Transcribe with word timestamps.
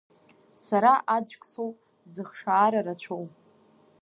Сара 0.65 0.93
аӡәк 1.15 1.43
соуп 1.51 1.77
зыхшаара 2.13 2.79
рацәоу. 2.85 3.23